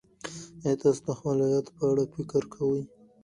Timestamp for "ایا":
0.63-0.73